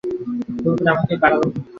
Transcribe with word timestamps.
ভুল 0.55 0.73
করে 0.77 0.89
আমাকে 0.93 1.15
বাড়াবেন 1.21 1.49
না। 1.53 1.61